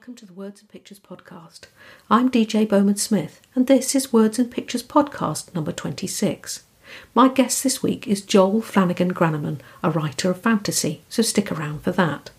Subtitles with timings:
[0.00, 1.64] welcome to the Words and Pictures podcast.
[2.08, 6.64] I'm DJ Bowman Smith, and this is Words and Pictures podcast number 26.
[7.14, 11.82] My guest this week is Joel Flanagan Grannemann, a writer of fantasy, so stick around
[11.82, 12.30] for that.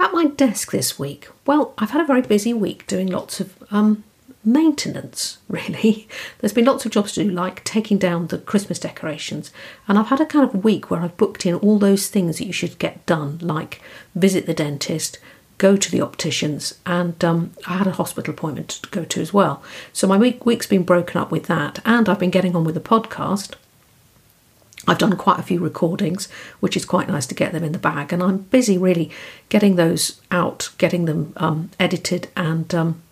[0.00, 3.62] At my desk this week, well, I've had a very busy week doing lots of
[3.70, 4.02] um,
[4.42, 6.08] maintenance, really.
[6.38, 9.52] There's been lots of jobs to do, like taking down the Christmas decorations,
[9.86, 12.46] and I've had a kind of week where I've booked in all those things that
[12.46, 13.82] you should get done, like
[14.14, 15.18] visit the dentist,
[15.58, 19.32] go to the opticians, and um, I had a hospital appointment to go to as
[19.32, 19.62] well.
[19.92, 22.74] So my week, week's been broken up with that, and I've been getting on with
[22.74, 23.54] the podcast.
[24.88, 26.28] I've done quite a few recordings,
[26.60, 29.10] which is quite nice to get them in the bag, and I'm busy really
[29.48, 33.02] getting those out, getting them um, edited, and um,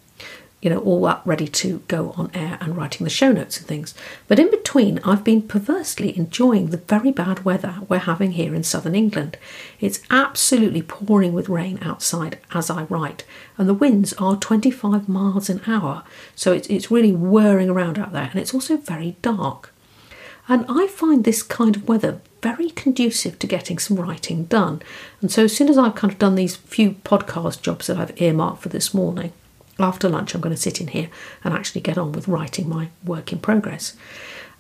[0.64, 3.66] you know, all up ready to go on air and writing the show notes and
[3.66, 3.94] things.
[4.26, 8.62] But in between, I've been perversely enjoying the very bad weather we're having here in
[8.62, 9.36] southern England.
[9.78, 13.24] It's absolutely pouring with rain outside as I write,
[13.58, 16.02] and the winds are 25 miles an hour,
[16.34, 19.70] so it's, it's really whirring around out there, and it's also very dark.
[20.48, 24.80] And I find this kind of weather very conducive to getting some writing done.
[25.20, 28.20] And so, as soon as I've kind of done these few podcast jobs that I've
[28.20, 29.32] earmarked for this morning,
[29.78, 31.08] after lunch, I'm going to sit in here
[31.42, 33.96] and actually get on with writing my work in progress.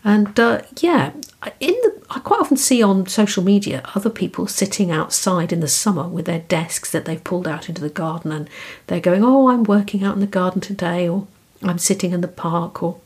[0.02, 1.12] And uh, yeah,
[1.60, 5.68] in the I quite often see on social media other people sitting outside in the
[5.68, 8.48] summer with their desks that they've pulled out into the garden, and
[8.86, 11.26] they're going, "Oh, I'm working out in the garden today," or
[11.62, 13.00] "I'm sitting in the park," or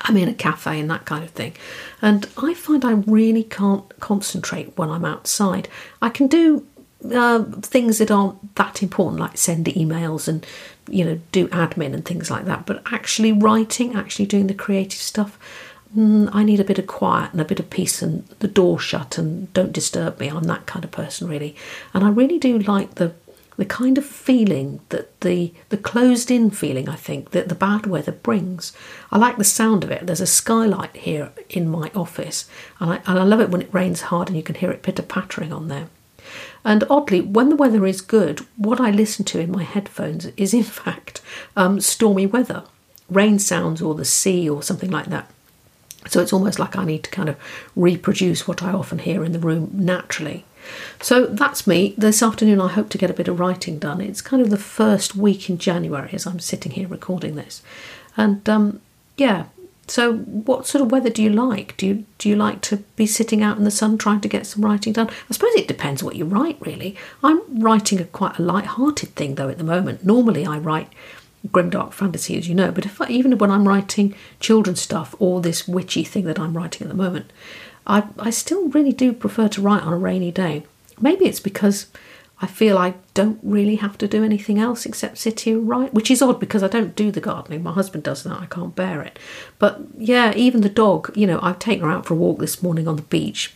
[0.00, 1.54] I'm in a cafe and that kind of thing.
[2.02, 5.68] And I find I really can't concentrate when I'm outside.
[6.02, 6.66] I can do
[7.14, 10.44] uh, things that aren't that important, like send emails and
[10.88, 12.66] you know do admin and things like that.
[12.66, 15.38] But actually writing, actually doing the creative stuff,
[15.96, 18.78] mm, I need a bit of quiet and a bit of peace and the door
[18.78, 20.28] shut and don't disturb me.
[20.28, 21.54] I'm that kind of person really,
[21.94, 23.14] and I really do like the
[23.58, 27.86] the kind of feeling that the the closed in feeling I think that the bad
[27.86, 28.72] weather brings.
[29.10, 30.06] I like the sound of it.
[30.06, 32.48] There's a skylight here in my office,
[32.80, 34.82] and I, and I love it when it rains hard and you can hear it
[34.82, 35.88] pitter pattering on there.
[36.68, 40.52] And oddly, when the weather is good, what I listen to in my headphones is
[40.52, 41.22] in fact
[41.56, 42.64] um, stormy weather,
[43.08, 45.30] rain sounds or the sea or something like that.
[46.08, 47.36] So it's almost like I need to kind of
[47.74, 50.44] reproduce what I often hear in the room naturally.
[51.00, 51.94] So that's me.
[51.96, 54.02] This afternoon, I hope to get a bit of writing done.
[54.02, 57.62] It's kind of the first week in January as I'm sitting here recording this.
[58.14, 58.82] And um,
[59.16, 59.46] yeah,
[59.88, 61.76] so, what sort of weather do you like?
[61.76, 64.46] Do you do you like to be sitting out in the sun trying to get
[64.46, 65.08] some writing done?
[65.08, 66.94] I suppose it depends what you write, really.
[67.22, 70.04] I'm writing a quite a light-hearted thing though at the moment.
[70.04, 70.88] Normally, I write
[71.48, 75.40] grimdark fantasy, as you know, but if I, even when I'm writing children's stuff or
[75.40, 77.32] this witchy thing that I'm writing at the moment,
[77.86, 80.64] I I still really do prefer to write on a rainy day.
[81.00, 81.86] Maybe it's because
[82.40, 85.92] I feel I don't really have to do anything else except sit here and write,
[85.92, 87.64] which is odd because I don't do the gardening.
[87.64, 88.40] My husband does that.
[88.40, 89.18] I can't bear it.
[89.58, 92.62] But yeah, even the dog, you know, I've taken her out for a walk this
[92.62, 93.54] morning on the beach.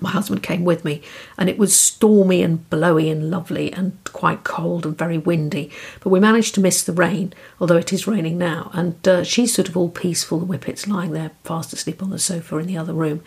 [0.00, 1.02] My husband came with me,
[1.38, 5.70] and it was stormy and blowy and lovely and quite cold and very windy.
[6.00, 8.70] But we managed to miss the rain, although it is raining now.
[8.72, 10.40] And uh, she's sort of all peaceful.
[10.40, 13.22] The whippet's lying there fast asleep on the sofa in the other room.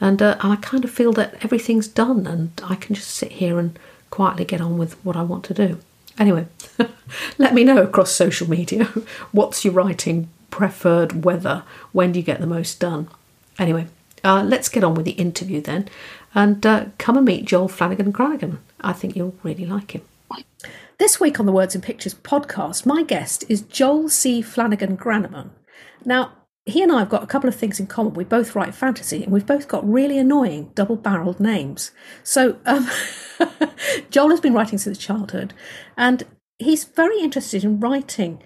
[0.00, 3.32] And, uh, and I kind of feel that everything's done, and I can just sit
[3.32, 3.76] here and
[4.14, 5.80] quietly get on with what I want to do.
[6.20, 6.46] Anyway,
[7.38, 8.84] let me know across social media
[9.32, 11.64] what's your writing preferred weather?
[11.90, 13.08] When do you get the most done?
[13.58, 13.88] Anyway,
[14.22, 15.88] uh, let's get on with the interview then
[16.32, 18.58] and uh, come and meet Joel Flanagan Grannemann.
[18.80, 20.02] I think you'll really like him.
[20.98, 24.42] This week on the Words and Pictures podcast, my guest is Joel C.
[24.42, 25.50] Flanagan Grannemann.
[26.04, 26.30] Now,
[26.66, 28.14] he and I have got a couple of things in common.
[28.14, 31.90] We both write fantasy and we've both got really annoying double barreled names.
[32.22, 32.88] So, um,
[34.10, 35.52] Joel has been writing since childhood
[35.96, 36.22] and
[36.58, 38.42] he's very interested in writing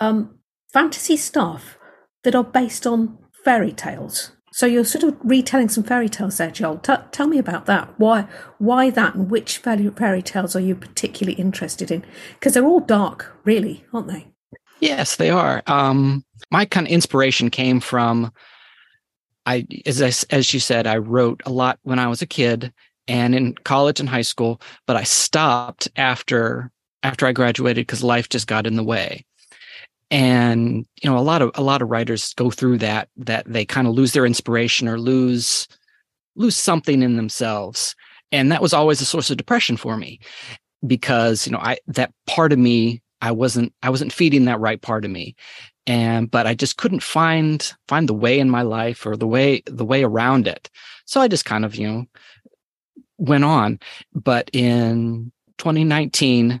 [0.00, 0.38] um,
[0.72, 1.78] fantasy stuff
[2.24, 4.32] that are based on fairy tales.
[4.52, 6.78] So you're sort of retelling some fairy tales there, Joel.
[6.78, 7.94] T- tell me about that.
[7.98, 8.26] Why,
[8.58, 12.04] why that, and which fairy, fairy tales are you particularly interested in?
[12.34, 14.26] Because they're all dark, really, aren't they?
[14.80, 15.62] Yes, they are.
[15.66, 18.32] Um, my kind of inspiration came from
[19.46, 22.72] I, as I, as you said, I wrote a lot when I was a kid
[23.08, 26.70] and in college and high school, but I stopped after
[27.02, 29.24] after I graduated because life just got in the way.
[30.10, 33.64] And you know, a lot of a lot of writers go through that that they
[33.64, 35.66] kind of lose their inspiration or lose
[36.36, 37.96] lose something in themselves.
[38.32, 40.20] And that was always a source of depression for me
[40.86, 44.80] because you know I that part of me I wasn't I wasn't feeding that right
[44.80, 45.34] part of me
[45.86, 49.62] and but I just couldn't find find the way in my life or the way
[49.66, 50.70] the way around it.
[51.04, 52.06] So I just kind of, you know,
[53.18, 53.80] went on.
[54.14, 56.60] But in 2019,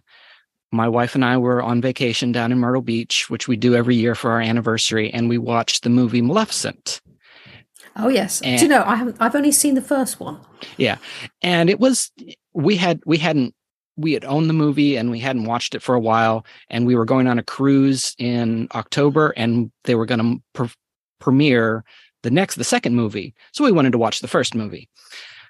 [0.72, 3.96] my wife and I were on vacation down in Myrtle Beach, which we do every
[3.96, 7.00] year for our anniversary, and we watched the movie Maleficent.
[7.96, 8.40] Oh yes.
[8.42, 10.40] And, Do you know I haven't I've only seen the first one.
[10.76, 10.98] Yeah.
[11.42, 12.10] And it was
[12.52, 13.54] we had we hadn't
[13.96, 16.94] we had owned the movie and we hadn't watched it for a while and we
[16.94, 20.74] were going on a cruise in October and they were going to pre-
[21.18, 21.84] premiere
[22.22, 23.34] the next the second movie.
[23.52, 24.88] So we wanted to watch the first movie.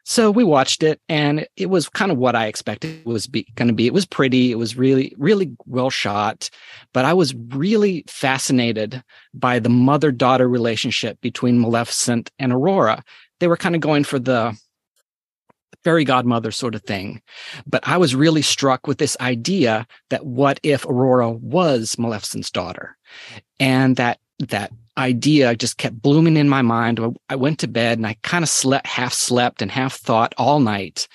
[0.05, 3.69] So we watched it, and it was kind of what I expected it was going
[3.69, 3.87] to be.
[3.87, 4.51] It was pretty.
[4.51, 6.49] It was really, really well shot,
[6.95, 9.03] but I was really fascinated
[9.35, 13.05] by the mother-daughter relationship between Maleficent and Aurora.
[13.41, 14.59] They were kind of going for the
[15.85, 17.23] fairy godmother sort of thing.
[17.67, 22.97] But I was really struck with this idea that what if Aurora was Maleficent's daughter?
[23.59, 24.19] And that
[24.49, 27.01] that idea just kept blooming in my mind.
[27.29, 30.61] I went to bed and I kind of slept, half slept and half thought all
[30.61, 31.09] night.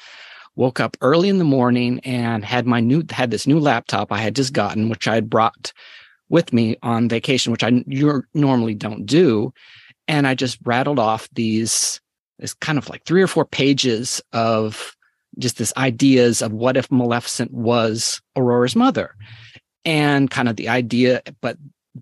[0.56, 4.20] Woke up early in the morning and had my new, had this new laptop I
[4.20, 5.74] had just gotten, which I had brought
[6.30, 7.84] with me on vacation, which I
[8.34, 9.54] normally don't do.
[10.08, 12.00] And I just rattled off these,
[12.40, 14.96] this kind of like three or four pages of
[15.38, 19.16] just this ideas of what if Maleficent was Aurora's mother
[19.84, 21.58] and kind of the idea, but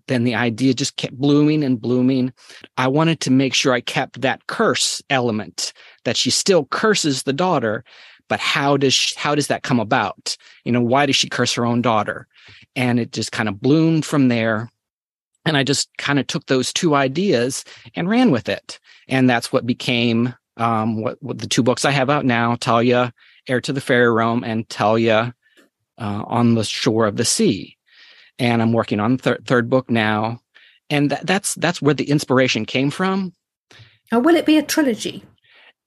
[0.08, 2.34] then the idea just kept blooming and blooming.
[2.78, 5.74] I wanted to make sure I kept that curse element
[6.06, 7.84] that she still curses the daughter,
[8.28, 10.36] but how does she, how does that come about?
[10.64, 12.28] You know, why does she curse her own daughter?
[12.76, 14.72] And it just kind of bloomed from there.
[15.46, 18.80] And I just kind of took those two ideas and ran with it.
[19.08, 23.12] And that's what became um, what, what the two books I have out now, Talia,
[23.48, 25.34] Heir to the Fairy Realm, and Talia
[25.98, 27.76] uh, on the Shore of the Sea
[28.40, 30.42] and I'm working on the third book now.
[30.90, 33.34] And that, that's that's where the inspiration came from.
[34.12, 35.24] Now, will it be a trilogy?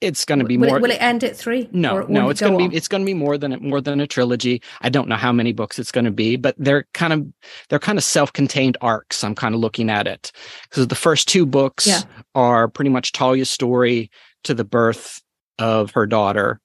[0.02, 0.76] It's going to be will more.
[0.76, 1.70] It, will it end at three?
[1.72, 2.28] No, no.
[2.28, 4.60] It's going to be it's going to be more than more than a trilogy.
[4.82, 7.26] I don't know how many books it's going to be, but they're kind of
[7.69, 9.25] they're kind of self-contained arcs.
[9.25, 10.32] I'm kind of looking at it
[10.64, 12.02] because the first two books yeah.
[12.34, 14.10] are pretty much Talia's story
[14.44, 15.22] to the birth
[15.58, 16.60] of her daughter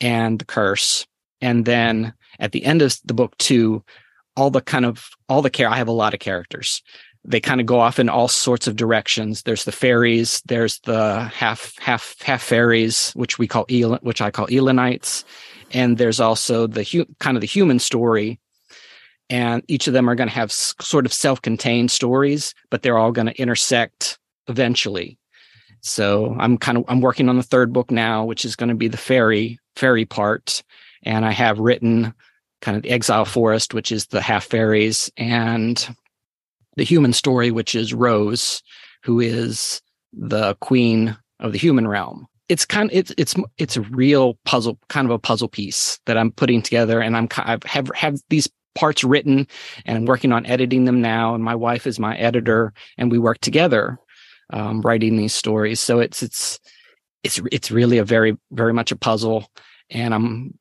[0.00, 1.06] and the curse,
[1.42, 3.84] and then at the end of the book two,
[4.36, 5.68] all the kind of all the care.
[5.68, 6.82] I have a lot of characters.
[7.28, 9.42] They kind of go off in all sorts of directions.
[9.42, 10.42] There's the fairies.
[10.46, 15.24] There's the half half half fairies, which we call El, which I call Elenites,
[15.72, 18.40] and there's also the hu- kind of the human story.
[19.30, 22.96] And each of them are going to have s- sort of self-contained stories, but they're
[22.96, 25.18] all going to intersect eventually.
[25.82, 28.74] So I'm kind of I'm working on the third book now, which is going to
[28.74, 30.62] be the fairy fairy part,
[31.02, 32.14] and I have written
[32.62, 35.94] kind of the exile forest, which is the half fairies, and
[36.78, 38.62] the human story, which is Rose,
[39.02, 39.82] who is
[40.12, 42.26] the queen of the human realm.
[42.48, 46.16] It's kind of it's it's it's a real puzzle, kind of a puzzle piece that
[46.16, 49.46] I'm putting together, and I'm I have have have these parts written,
[49.84, 51.34] and I'm working on editing them now.
[51.34, 53.98] And my wife is my editor, and we work together
[54.50, 55.80] um, writing these stories.
[55.80, 56.58] So it's it's
[57.22, 59.50] it's it's really a very very much a puzzle
[59.90, 60.54] and I'm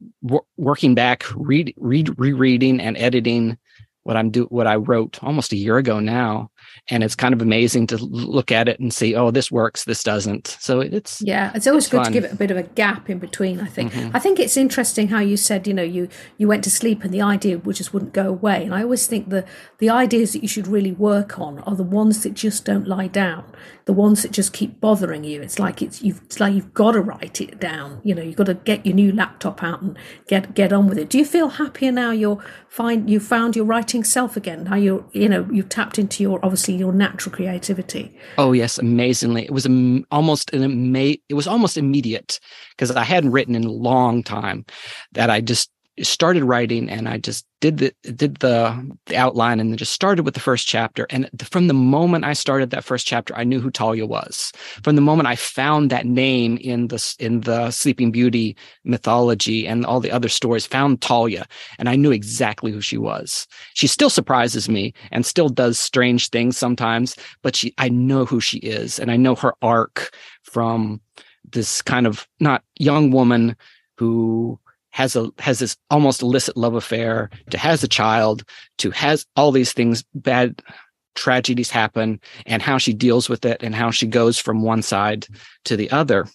[0.56, 3.58] working back, read, read, rereading and editing
[4.08, 6.50] what I'm do what I wrote almost a year ago now,
[6.90, 10.04] and it's kind of amazing to look at it and see, oh, this works, this
[10.04, 10.58] doesn't.
[10.60, 12.06] So it's yeah, it's always it's good fun.
[12.08, 13.60] to give it a bit of a gap in between.
[13.60, 13.94] I think.
[13.94, 14.16] Mm-hmm.
[14.16, 17.14] I think it's interesting how you said, you know, you you went to sleep and
[17.14, 18.64] the idea just wouldn't go away.
[18.64, 19.46] And I always think the
[19.80, 23.08] the ideas that you should really work on are the ones that just don't lie
[23.08, 23.44] down
[23.88, 25.42] the ones that just keep bothering you.
[25.42, 28.02] It's like it's you've it's like you've got to write it down.
[28.04, 30.98] You know, you've got to get your new laptop out and get get on with
[30.98, 31.10] it.
[31.10, 32.12] Do you feel happier now?
[32.12, 34.66] You're find you found your writing self again.
[34.66, 38.16] Now you're you know you've tapped into your obviously your natural creativity.
[38.38, 39.44] Oh yes, amazingly.
[39.44, 42.40] It was am- almost an ama- It was almost immediate
[42.72, 44.66] because I hadn't written in a long time.
[45.14, 45.70] That I just
[46.02, 50.24] started writing and I just did the did the, the outline and then just started
[50.24, 51.08] with the first chapter.
[51.10, 54.52] And from the moment I started that first chapter, I knew who Talia was.
[54.84, 59.86] From the moment I found that name in the in the Sleeping Beauty mythology and
[59.86, 61.48] all the other stories, found Talia,
[61.80, 63.48] and I knew exactly who she was.
[63.74, 68.40] She still surprises me and still does strange things sometimes, but she I know who
[68.40, 70.12] she is, and I know her arc
[70.44, 71.02] from
[71.52, 73.56] this kind of not young woman
[73.98, 74.60] who
[74.98, 78.44] has a has this almost illicit love affair to has a child
[78.80, 80.60] to has all these things bad
[81.14, 85.28] tragedies happen and how she deals with it and how she goes from one side
[85.66, 86.28] to the other.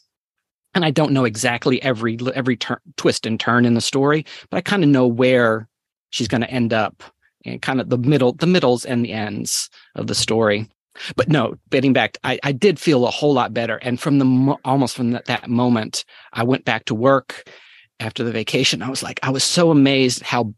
[0.75, 2.57] And i don't know exactly every every
[2.97, 5.69] twist and turn in the story but i kind of know where
[6.11, 7.03] she's going to end up
[7.45, 10.69] and kind of the middle the middles and the ends of the story.
[11.17, 14.57] But no getting back I, I did feel a whole lot better and from the
[14.65, 17.51] almost from that, that moment i went back to work
[18.03, 20.53] after the vacation, I was like, I was so amazed how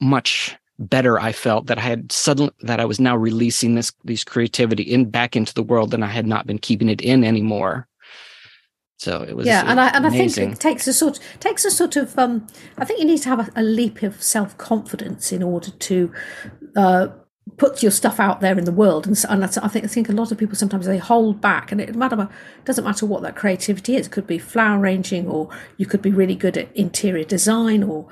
[0.00, 4.24] much better I felt that I had suddenly that I was now releasing this these
[4.24, 7.88] creativity in back into the world and I had not been keeping it in anymore.
[8.98, 10.44] So it was yeah, and I and amazing.
[10.44, 12.46] I think it takes a sort takes a sort of um,
[12.78, 16.12] I think you need to have a, a leap of self confidence in order to
[16.76, 17.08] uh,
[17.56, 19.06] put your stuff out there in the world.
[19.06, 21.80] And, and I think I think a lot of people sometimes they hold back, and
[21.80, 22.28] it matter
[22.64, 24.06] doesn't matter what that creativity is.
[24.06, 28.06] It could be flower arranging, or you could be really good at interior design, or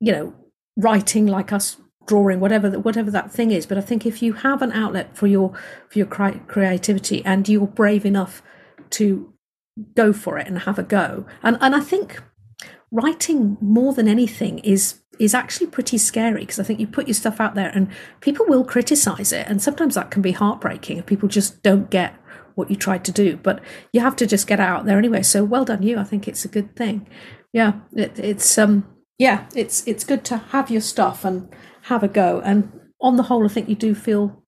[0.00, 0.34] you know
[0.76, 4.62] writing like us drawing whatever whatever that thing is but i think if you have
[4.62, 5.52] an outlet for your
[5.88, 8.42] for your creativity and you're brave enough
[8.90, 9.32] to
[9.94, 11.26] go for it and have a go.
[11.42, 12.22] And and I think
[12.90, 17.14] writing more than anything is is actually pretty scary because I think you put your
[17.14, 17.88] stuff out there and
[18.20, 22.14] people will criticize it and sometimes that can be heartbreaking if people just don't get
[22.54, 23.60] what you tried to do but
[23.92, 26.44] you have to just get out there anyway so well done you I think it's
[26.44, 27.06] a good thing
[27.52, 28.86] yeah it, it's um
[29.18, 31.48] yeah it's it's good to have your stuff and
[31.82, 34.42] have a go and on the whole I think you do feel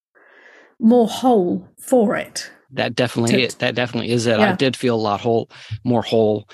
[0.81, 4.39] more whole for it that definitely to, that definitely is it.
[4.39, 4.53] Yeah.
[4.53, 5.51] I did feel a lot whole,
[5.85, 6.49] more whole,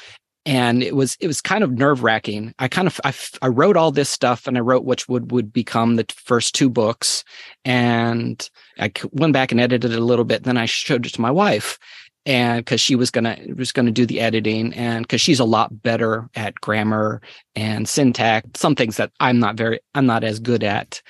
[0.47, 2.55] and it was it was kind of nerve wracking.
[2.59, 5.53] I kind of I, I wrote all this stuff and I wrote which would would
[5.53, 7.25] become the first two books,
[7.65, 8.49] and
[8.79, 10.45] I went back and edited it a little bit.
[10.45, 11.79] Then I showed it to my wife,
[12.27, 15.83] and because she was gonna was gonna do the editing, and because she's a lot
[15.83, 17.23] better at grammar
[17.57, 21.01] and syntax, some things that I'm not very I'm not as good at.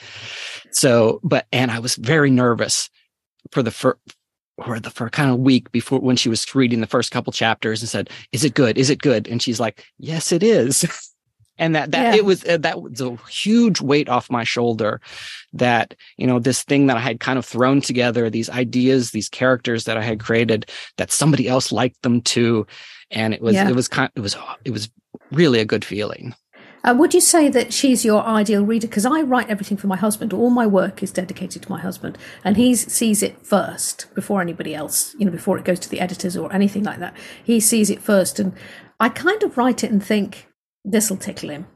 [0.70, 2.88] So, but and I was very nervous
[3.50, 3.98] for the first
[4.56, 7.82] or the for kind of week before when she was reading the first couple chapters
[7.82, 8.78] and said, "Is it good?
[8.78, 10.84] Is it good?" And she's like, "Yes, it is."
[11.58, 12.18] and that that yeah.
[12.18, 15.00] it was uh, that was a huge weight off my shoulder
[15.52, 19.28] that you know this thing that i had kind of thrown together these ideas these
[19.28, 22.66] characters that i had created that somebody else liked them too
[23.10, 23.68] and it was yeah.
[23.68, 24.90] it was kind it was it was
[25.30, 26.34] really a good feeling
[26.84, 28.86] uh, would you say that she's your ideal reader?
[28.86, 30.32] Because I write everything for my husband.
[30.32, 34.74] All my work is dedicated to my husband, and he sees it first before anybody
[34.74, 35.14] else.
[35.18, 37.16] You know, before it goes to the editors or anything like that.
[37.42, 38.52] He sees it first, and
[39.00, 40.46] I kind of write it and think
[40.84, 41.66] this will tickle him.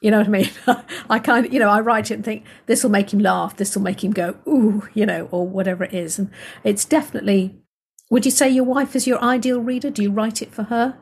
[0.00, 0.50] You know what I mean?
[1.10, 3.56] I kind of, you know, I write it and think this will make him laugh.
[3.56, 6.18] This will make him go ooh, you know, or whatever it is.
[6.18, 6.30] And
[6.64, 7.56] it's definitely.
[8.08, 9.90] Would you say your wife is your ideal reader?
[9.90, 10.96] Do you write it for her?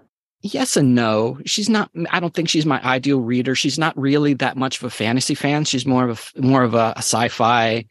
[0.45, 1.39] Yes and no.
[1.47, 1.91] She's not.
[2.11, 3.55] I don't think she's my ideal reader.
[3.55, 5.65] She's not really that much of a fantasy fan.
[5.65, 7.87] She's more of a more of a, a sci-fi,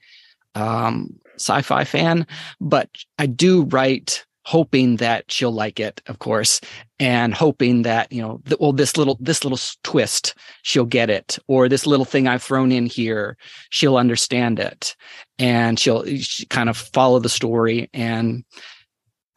[0.55, 2.27] um, sci-fi fan.
[2.61, 6.59] But I do write hoping that she'll like it, of course,
[6.99, 11.67] and hoping that you know, well, this little this little twist she'll get it, or
[11.67, 13.35] this little thing I've thrown in here,
[13.71, 14.95] she'll understand it,
[15.39, 18.43] and she'll she kind of follow the story and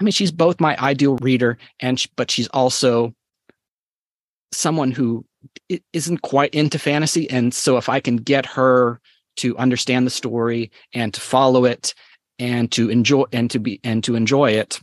[0.00, 3.14] I mean, she's both my ideal reader, and but she's also
[4.52, 5.24] someone who
[5.92, 7.28] isn't quite into fantasy.
[7.30, 9.00] And so, if I can get her
[9.36, 11.94] to understand the story and to follow it
[12.38, 14.80] and to enjoy and to be and to enjoy it,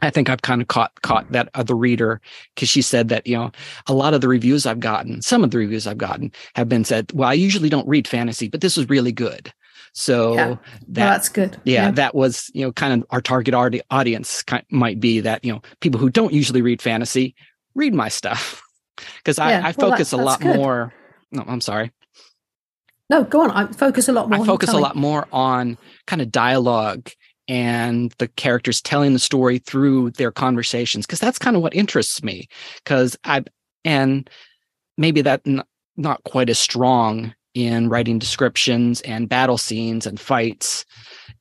[0.00, 2.20] I think I've kind of caught caught that other reader
[2.54, 3.50] because she said that you know
[3.86, 6.84] a lot of the reviews I've gotten, some of the reviews I've gotten have been
[6.84, 9.52] said, well, I usually don't read fantasy, but this was really good.
[9.94, 10.48] So yeah.
[10.48, 10.58] that,
[10.88, 11.56] that's good.
[11.64, 15.52] Yeah, yeah, that was you know kind of our target audience might be that you
[15.52, 17.34] know people who don't usually read fantasy
[17.74, 18.62] read my stuff
[19.18, 19.60] because I, yeah.
[19.60, 20.56] I well, focus that, a lot good.
[20.56, 20.92] more.
[21.32, 21.92] No, I'm sorry.
[23.10, 23.50] No, go on.
[23.50, 24.42] I focus a lot more.
[24.42, 27.10] I focus a lot more on kind of dialogue
[27.46, 32.22] and the characters telling the story through their conversations because that's kind of what interests
[32.22, 32.48] me
[32.82, 33.44] because I
[33.84, 34.28] and
[34.96, 35.62] maybe that n-
[35.96, 40.84] not quite as strong in writing descriptions and battle scenes and fights.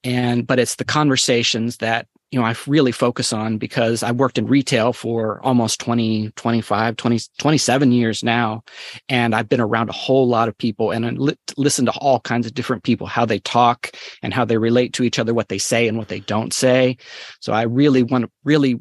[0.03, 4.39] And but it's the conversations that you know i really focus on because i worked
[4.39, 8.63] in retail for almost 20 25 20 27 years now.
[9.07, 12.19] And i've been around a whole lot of people and I li- listen to all
[12.19, 13.91] kinds of different people how they talk
[14.21, 16.97] and how they relate to each other what they say and what they don't say.
[17.39, 18.79] So i really want to really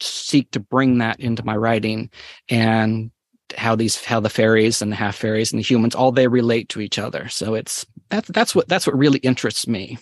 [0.00, 2.10] seek to bring that into my writing.
[2.48, 3.10] And
[3.56, 6.68] how these how the fairies and the half fairies and the humans all they relate
[6.70, 7.28] to each other.
[7.28, 9.98] So it's that's that's what that's what really interests me.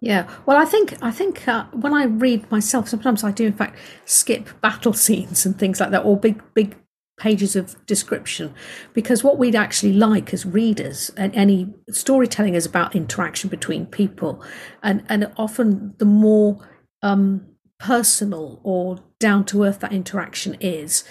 [0.00, 0.28] Yeah.
[0.46, 3.76] Well i think i think uh, when i read myself sometimes i do in fact
[4.04, 6.76] skip battle scenes and things like that or big big
[7.18, 8.54] pages of description.
[8.94, 14.42] Because what we'd actually like as readers and any storytelling is about interaction between people
[14.82, 16.66] and and often the more
[17.02, 17.46] um
[17.78, 21.04] personal or down to earth that interaction is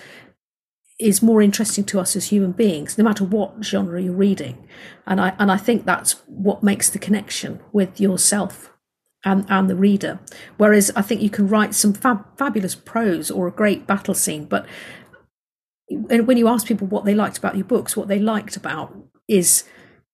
[1.00, 4.68] is more interesting to us as human beings, no matter what genre you're reading.
[5.06, 8.72] And I and I think that's what makes the connection with yourself
[9.24, 10.20] and, and the reader.
[10.58, 14.46] Whereas I think you can write some fab, fabulous prose or a great battle scene,
[14.46, 14.66] but
[15.89, 18.94] when you ask people what they liked about your books, what they liked about
[19.27, 19.63] is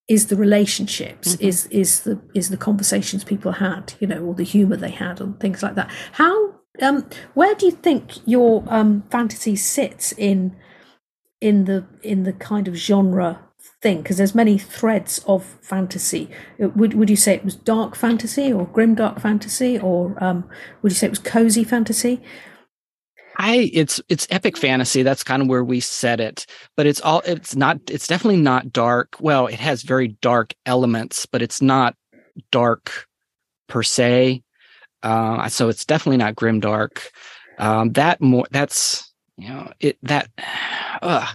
[0.08, 1.46] is the relationships mm-hmm.
[1.46, 5.22] is is the is the conversations people had you know or the humor they had
[5.22, 10.54] and things like that how um where do you think your um fantasy sits in
[11.44, 13.38] in the in the kind of genre
[13.82, 16.30] thing because there's many threads of fantasy
[16.64, 20.48] uh, would would you say it was dark fantasy or grim dark fantasy or um
[20.82, 22.22] would you say it was cozy fantasy
[23.38, 25.02] I it's it's epic fantasy.
[25.02, 26.46] That's kind of where we set it.
[26.78, 29.16] But it's all it's not it's definitely not dark.
[29.20, 31.96] Well, it has very dark elements, but it's not
[32.52, 33.08] dark
[33.68, 34.44] per se.
[35.02, 37.10] Uh, so it's definitely not grim dark.
[37.58, 40.30] Um, that more that's you know it that
[41.02, 41.32] uh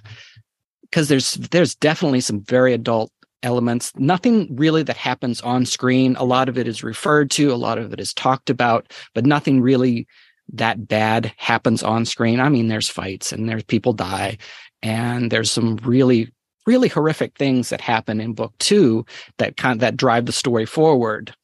[0.83, 3.13] because there's there's definitely some very adult
[3.43, 3.93] elements.
[3.97, 6.17] Nothing really that happens on screen.
[6.17, 7.53] A lot of it is referred to.
[7.53, 10.07] A lot of it is talked about, but nothing really
[10.53, 12.41] that bad happens on screen.
[12.41, 14.39] I mean, there's fights and there's people die,
[14.83, 16.33] and there's some really,
[16.67, 19.05] really horrific things that happen in book two
[19.39, 21.35] that kind of, that drive the story forward.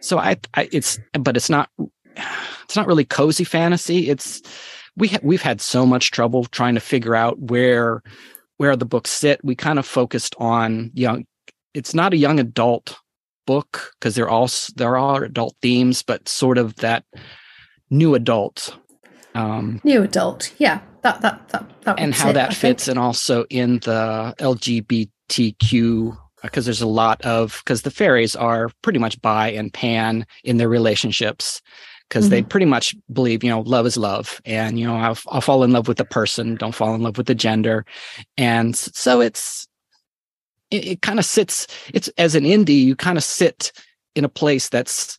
[0.00, 1.68] So I, I it's but it's not
[2.64, 4.08] it's not really cozy fantasy.
[4.08, 4.42] It's
[4.96, 8.02] we ha- we've had so much trouble trying to figure out where
[8.56, 9.44] where the books sit.
[9.44, 11.26] We kind of focused on young.
[11.74, 12.96] It's not a young adult
[13.46, 17.04] book because they're all there are adult themes, but sort of that
[17.90, 18.76] new adult.
[19.34, 22.96] Um, new adult, yeah, that that that, that and how it, that I fits, think.
[22.96, 28.98] and also in the LGBTQ because there's a lot of because the fairies are pretty
[28.98, 31.60] much bi and pan in their relationships
[32.08, 32.30] because mm-hmm.
[32.30, 34.40] they pretty much believe you know love is love.
[34.44, 37.18] And you know I'll, I'll fall in love with the person don't fall in love
[37.18, 37.84] with the gender.
[38.36, 39.66] And so it's
[40.70, 43.72] it, it kind of sits it's as an indie you kind of sit
[44.14, 45.18] in a place that's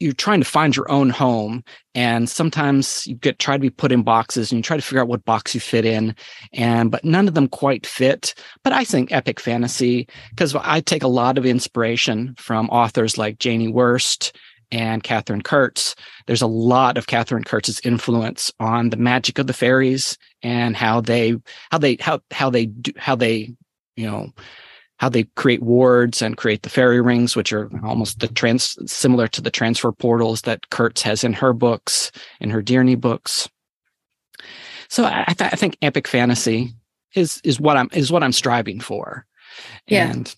[0.00, 1.64] you're trying to find your own home.
[1.96, 5.00] And sometimes you get try to be put in boxes and you try to figure
[5.00, 6.14] out what box you fit in.
[6.52, 8.34] And but none of them quite fit.
[8.62, 13.38] But i think epic fantasy because i take a lot of inspiration from authors like
[13.38, 14.32] Janny Wurts
[14.70, 15.94] and Katherine Kurtz.
[16.26, 21.00] There's a lot of Catherine Kurtz's influence on the magic of the fairies and how
[21.00, 21.36] they
[21.70, 23.54] how they how how they do how they
[23.96, 24.32] you know
[24.98, 29.28] how they create wards and create the fairy rings, which are almost the trans similar
[29.28, 33.48] to the transfer portals that Kurtz has in her books, in her Deryni books.
[34.88, 36.72] So I, th- I think epic fantasy
[37.14, 39.24] is is what I'm is what I'm striving for.
[39.86, 40.10] Yeah.
[40.10, 40.34] And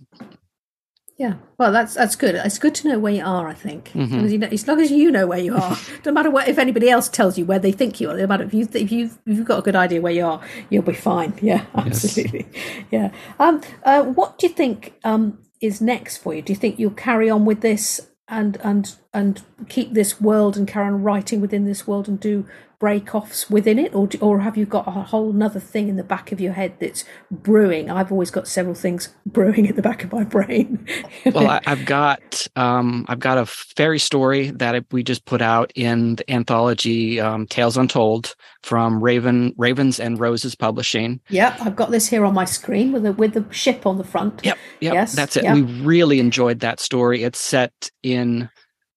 [1.20, 2.34] yeah, well, that's that's good.
[2.34, 3.46] It's good to know where you are.
[3.46, 4.20] I think mm-hmm.
[4.20, 6.56] as, you know, as long as you know where you are, no matter what if
[6.56, 8.16] anybody else tells you where they think you are.
[8.16, 10.40] No matter if you if you if you've got a good idea where you are,
[10.70, 11.34] you'll be fine.
[11.42, 12.48] Yeah, absolutely.
[12.54, 12.64] Yes.
[12.90, 13.12] Yeah.
[13.38, 13.60] Um.
[13.84, 16.40] Uh, what do you think um is next for you?
[16.40, 20.66] Do you think you'll carry on with this and and and keep this world and
[20.66, 22.46] carry on writing within this world and do
[22.80, 26.32] break-offs within it or or have you got a whole another thing in the back
[26.32, 27.90] of your head that's brewing?
[27.90, 30.86] I've always got several things brewing in the back of my brain.
[31.32, 35.70] Well I, have got um, i've got a fairy story that we just put out
[35.74, 41.20] in the anthology um, tales untold from raven ravens and roses publishing.
[41.28, 44.04] Yep i've got this here on my screen with the with the ship on the
[44.04, 44.40] front.
[44.42, 45.44] Yep, yep yes that's it.
[45.44, 45.54] yep.
[45.54, 47.22] we really enjoyed that story.
[47.22, 48.48] It's set in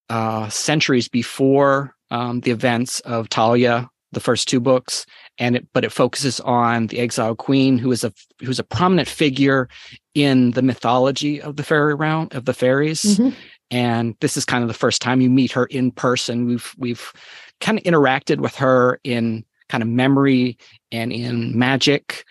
[0.10, 5.06] uh, centuries before um, the events of Talia, the first two books,
[5.40, 9.10] and it, but it focuses on the exiled queen, who is a who's a prominent
[9.10, 9.68] figure
[10.14, 13.02] in the mythology of the fairy realm of the fairies.
[13.02, 13.36] Mm-hmm.
[13.72, 16.46] And this is kind of the first time you meet her in person.
[16.46, 17.12] We've we've
[17.60, 20.60] kind of interacted with her in kind of memory
[20.92, 22.26] and in magic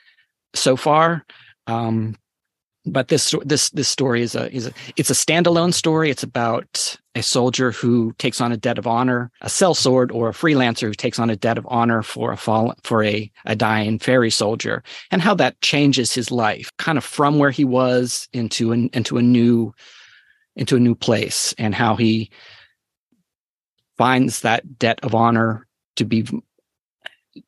[0.55, 1.27] so far.
[1.67, 2.17] Um,
[2.85, 6.11] but this this this story is a is a it's a standalone story.
[6.11, 10.33] It's about a soldier who takes on a debt of honor, a sellsword, or a
[10.33, 13.99] freelancer who takes on a debt of honor for a fall for a a dying
[13.99, 18.73] fairy soldier, and how that changes his life, kind of from where he was into
[18.73, 19.73] an into a new
[20.57, 22.31] into a new place, and how he
[23.97, 26.27] finds that debt of honor to be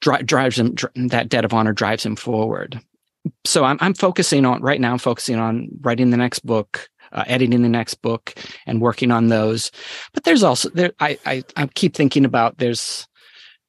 [0.01, 2.81] dri- drives him that debt of honor drives him forward
[3.45, 7.25] so I'm, I'm focusing on right now i'm focusing on writing the next book uh,
[7.27, 8.35] editing the next book
[8.67, 9.71] and working on those.
[10.13, 13.07] But there's also there I, I i keep thinking about there's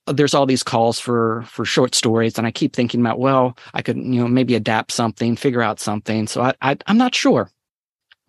[0.08, 3.82] there's all these calls for for short stories and i keep thinking about well i
[3.82, 6.28] could you know maybe adapt something figure out something.
[6.28, 7.50] So i, I i'm not sure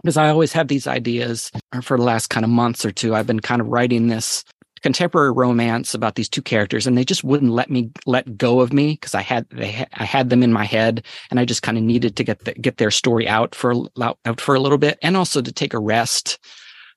[0.02, 1.50] because i always have these ideas
[1.82, 3.14] for the last kind of months or two.
[3.14, 4.44] I've been kind of writing this
[4.82, 8.72] contemporary romance about these two characters and they just wouldn't let me let go of
[8.72, 11.78] me because I had they I had them in my head and I just kind
[11.78, 14.98] of needed to get the, get their story out for out for a little bit
[15.02, 16.38] and also to take a rest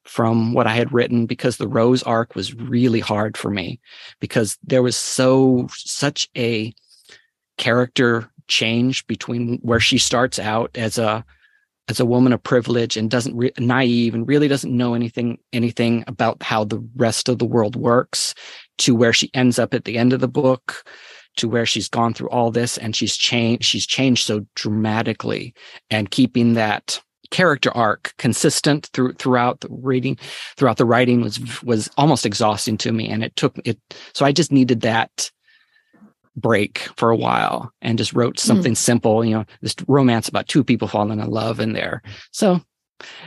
[0.03, 3.79] from what I had written because the Rose arc was really hard for me
[4.19, 6.73] because there was so such a
[7.57, 11.23] character change between where she starts out as a
[11.89, 16.03] as a woman of privilege and doesn't re- naive and really doesn't know anything anything
[16.07, 18.33] about how the rest of the world works
[18.77, 20.83] to where she ends up at the end of the book
[21.35, 25.53] to where she's gone through all this and she's changed she's changed so dramatically
[25.89, 30.17] and keeping that character arc consistent through throughout the reading
[30.57, 33.79] throughout the writing was was almost exhausting to me and it took it
[34.13, 35.31] so i just needed that
[36.35, 38.47] break for a while and just wrote hmm.
[38.47, 38.77] something mm.
[38.77, 42.61] simple you know this romance about two people falling in love in there so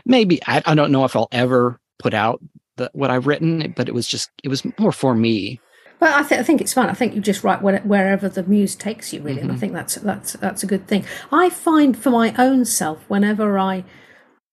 [0.07, 2.41] maybe I, I don't know if i'll ever put out
[2.77, 5.61] the, what i've written but it was just it was more for me
[6.03, 6.91] but I, th- I think it's fun.
[6.91, 9.43] I think you just write wherever the muse takes you, really, mm-hmm.
[9.43, 9.61] and I mm-hmm.
[9.61, 11.05] think that's that's that's a good thing.
[11.31, 13.85] I find for my own self, whenever I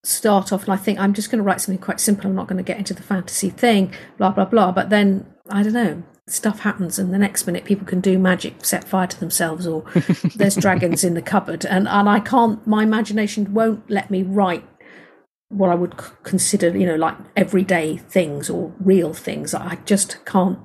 [0.03, 2.45] start off and I think I'm just going to write something quite simple, I'm not
[2.45, 4.71] going to get into the fantasy thing, blah blah blah.
[4.71, 8.65] But then I don't know, stuff happens, and the next minute people can do magic,
[8.65, 9.83] set fire to themselves, or
[10.35, 12.65] there's dragons in the cupboard, and and I can't.
[12.65, 14.65] My imagination won't let me write
[15.49, 19.53] what I would consider, you know, like everyday things or real things.
[19.53, 20.59] I just can't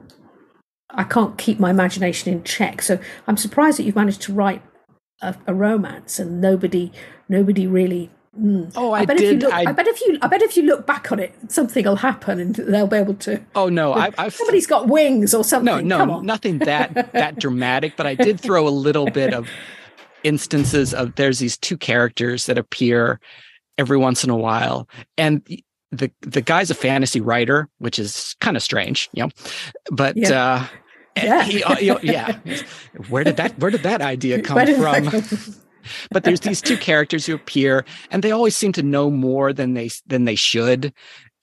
[0.97, 2.83] I can't keep my imagination in check.
[2.83, 4.63] So I'm surprised that you've managed to write
[5.21, 6.93] a, a romance and nobody
[7.29, 8.11] nobody really.
[8.39, 8.73] Mm.
[8.75, 9.25] Oh, I, I bet did.
[9.25, 9.65] If you look, I...
[9.69, 9.73] I...
[9.73, 12.55] bet if you, I bet if you look back on it, something will happen, and
[12.55, 13.41] they'll be able to.
[13.55, 15.87] Oh no, I, I've, somebody's got wings or something.
[15.87, 17.97] No, no, nothing that that dramatic.
[17.97, 19.49] But I did throw a little bit of
[20.25, 23.21] instances of there's these two characters that appear
[23.79, 25.47] every once in a while, and
[25.93, 29.31] the the guy's a fantasy writer, which is kind of strange, you know.
[29.91, 30.55] But yeah.
[30.55, 30.67] uh,
[31.17, 31.43] yeah.
[31.45, 32.39] He, uh, you know, yeah.
[33.09, 35.55] Where did that Where did that idea come from?
[36.11, 39.75] but there's these two characters who appear, and they always seem to know more than
[39.75, 40.93] they than they should.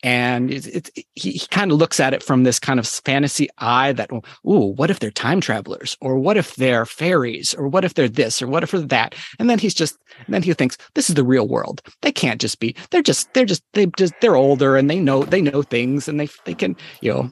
[0.03, 3.49] And it's, it's he, he kind of looks at it from this kind of fantasy
[3.59, 5.95] eye that oh what if they're time travelers?
[6.01, 7.53] Or what if they're fairies?
[7.53, 8.41] Or what if they're this?
[8.41, 9.15] Or what if they're that?
[9.37, 11.81] And then he's just then he thinks this is the real world.
[12.01, 15.23] They can't just be they're just they're just they just they're older and they know
[15.23, 17.31] they know things and they they can you know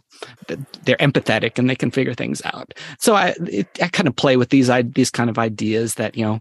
[0.83, 2.73] they're empathetic and they can figure things out.
[2.99, 6.15] So i it, i kind of play with these I these kind of ideas that
[6.15, 6.39] you know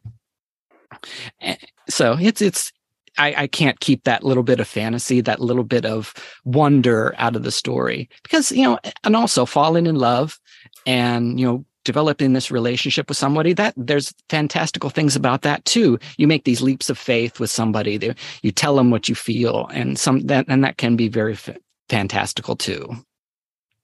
[1.40, 1.57] Eh,
[1.88, 2.72] so it's it's
[3.18, 7.35] I, I can't keep that little bit of fantasy, that little bit of wonder out
[7.35, 10.38] of the story because, you know, eh, and also falling in love
[10.87, 15.98] and, you know, developing this relationship with somebody that there's fantastical things about that too.
[16.18, 17.98] You make these leaps of faith with somebody
[18.42, 21.57] you tell them what you feel and some that and that can be very f-
[21.88, 22.94] fantastical too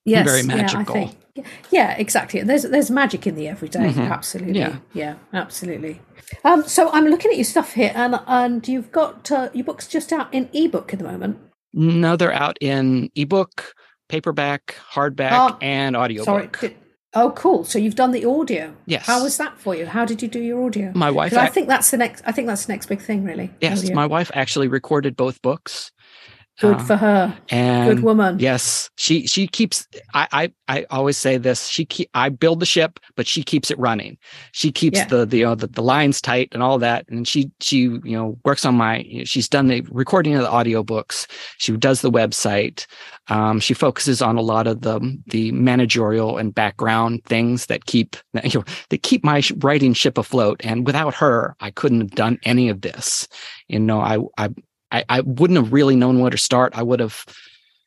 [0.04, 4.00] yes very magical yeah, think, yeah, exactly there's there's magic in the everyday mm-hmm.
[4.00, 6.00] absolutely yeah yeah absolutely
[6.44, 9.86] um, so I'm looking at your stuff here, and and you've got uh, your books
[9.86, 11.38] just out in ebook at the moment.
[11.72, 13.74] No, they're out in ebook,
[14.08, 16.56] paperback, hardback, uh, and audiobook.
[16.56, 16.76] Sorry.
[17.16, 17.64] Oh, cool!
[17.64, 18.74] So you've done the audio.
[18.86, 19.06] Yes.
[19.06, 19.86] How was that for you?
[19.86, 20.92] How did you do your audio?
[20.94, 21.32] My wife.
[21.34, 22.22] I think that's the next.
[22.26, 23.50] I think that's the next big thing, really.
[23.60, 23.94] Yes, audio.
[23.94, 25.92] my wife actually recorded both books.
[26.60, 27.36] Good uh, for her.
[27.48, 28.38] And good woman.
[28.38, 29.88] Yes, she she keeps.
[30.14, 31.66] I I, I always say this.
[31.66, 32.08] She keep.
[32.14, 34.18] I build the ship, but she keeps it running.
[34.52, 35.06] She keeps yeah.
[35.06, 37.08] the the, you know, the the lines tight and all that.
[37.08, 39.04] And she she you know works on my.
[39.24, 41.26] She's done the recording of the audiobooks.
[41.58, 42.86] She does the website.
[43.26, 48.16] Um, she focuses on a lot of the the managerial and background things that keep
[48.44, 50.60] you know that keep my writing ship afloat.
[50.62, 53.26] And without her, I couldn't have done any of this.
[53.66, 54.50] You know, I I
[54.94, 56.72] I, I wouldn't have really known where to start.
[56.76, 57.24] I would have,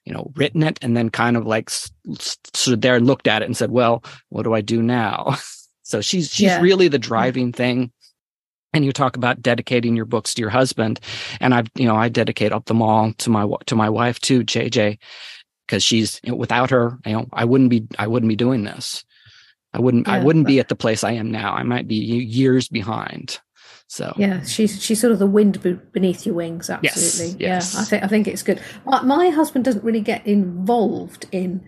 [0.03, 3.45] you know, written it and then kind of like stood there and looked at it
[3.45, 5.37] and said, well, what do I do now?
[5.83, 6.59] so she's, she's yeah.
[6.59, 7.07] really the mm-hmm.
[7.07, 7.91] driving thing.
[8.73, 10.99] And you talk about dedicating your books to your husband.
[11.39, 14.41] And I've, you know, I dedicate up them all to my, to my wife too,
[14.41, 14.99] JJ,
[15.65, 18.65] because she's, you know, without her, you know, I wouldn't be, I wouldn't be doing
[18.65, 19.05] this.
[19.73, 21.53] I wouldn't, yeah, I wouldn't be at the place I am now.
[21.53, 23.39] I might be years behind.
[23.87, 25.61] So yeah, she's she's sort of the wind
[25.93, 26.69] beneath your wings.
[26.69, 27.45] Absolutely.
[27.45, 27.73] Yes, yes.
[27.73, 28.61] Yeah, I think I think it's good.
[28.85, 31.65] My, my husband doesn't really get involved in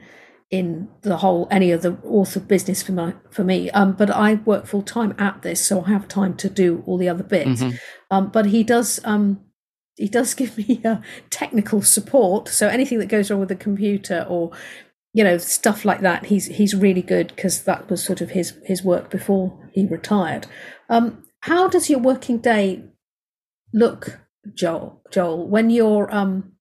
[0.51, 3.69] in the whole any of the author business for my for me.
[3.71, 6.97] Um, but I work full time at this, so I have time to do all
[6.97, 7.61] the other bits.
[7.61, 7.77] Mm-hmm.
[8.11, 9.39] Um, but he does um
[9.95, 10.97] he does give me uh,
[11.29, 12.49] technical support.
[12.49, 14.51] So anything that goes wrong with the computer or
[15.13, 18.57] you know stuff like that, he's he's really good because that was sort of his
[18.65, 20.47] his work before he retired.
[20.89, 22.83] Um, how does your working day
[23.73, 24.19] look,
[24.53, 25.01] Joel?
[25.11, 26.53] Joel, when you're um,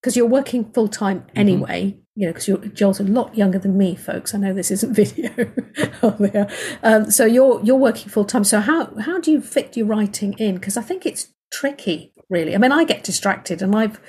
[0.00, 1.38] because you're working full time mm-hmm.
[1.38, 1.82] anyway.
[1.86, 2.00] Mm-hmm.
[2.18, 4.34] You know, because Joel's a lot younger than me, folks.
[4.34, 5.30] I know this isn't video.
[6.02, 6.50] oh, yeah.
[6.82, 8.44] Um, so you're you're working full time.
[8.44, 10.54] So how how do you fit your writing in?
[10.54, 12.54] Because I think it's tricky, really.
[12.54, 14.00] I mean, I get distracted, and I've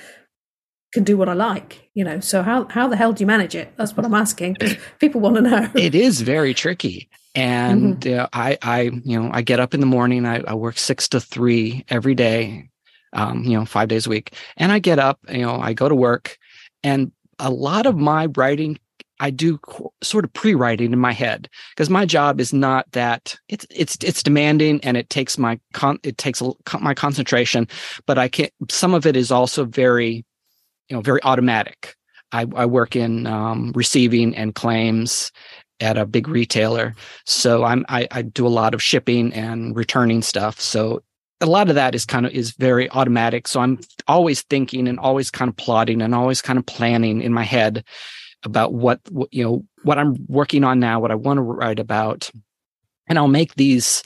[0.94, 2.20] can do what I like, you know.
[2.20, 3.74] So how how the hell do you manage it?
[3.76, 4.56] That's what I'm asking.
[5.00, 5.70] People want to know.
[5.74, 8.20] It is very tricky And mm-hmm.
[8.20, 10.26] uh, I, I, you know, I get up in the morning.
[10.26, 12.68] I, I work six to three every day,
[13.12, 14.34] um, you know, five days a week.
[14.56, 16.36] And I get up, you know, I go to work,
[16.82, 18.78] and a lot of my writing
[19.20, 19.58] I do
[20.02, 24.22] sort of pre-writing in my head because my job is not that it's it's it's
[24.22, 26.40] demanding and it takes my con it takes
[26.80, 27.66] my concentration,
[28.06, 30.24] but I can some of it is also very,
[30.88, 31.96] you know, very automatic.
[32.30, 35.32] I, I work in um, receiving and claims
[35.80, 40.22] at a big retailer, so I'm I, I do a lot of shipping and returning
[40.22, 40.60] stuff.
[40.60, 41.02] So
[41.40, 43.46] a lot of that is kind of is very automatic.
[43.46, 47.32] So I'm always thinking and always kind of plotting and always kind of planning in
[47.32, 47.84] my head
[48.44, 51.78] about what, what you know what I'm working on now, what I want to write
[51.78, 52.30] about,
[53.08, 54.02] and I'll make these.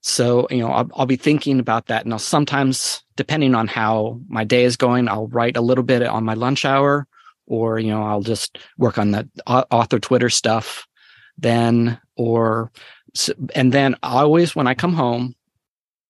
[0.00, 4.20] So you know, I'll, I'll be thinking about that, and I'll sometimes, depending on how
[4.28, 7.06] my day is going, I'll write a little bit on my lunch hour,
[7.46, 10.87] or you know, I'll just work on the author Twitter stuff
[11.38, 12.70] then, or
[13.54, 15.34] and then always when I come home,